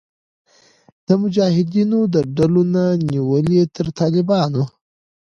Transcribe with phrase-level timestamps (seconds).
[1.07, 4.63] د مجاهدینو د ډلو نه نیولې تر طالبانو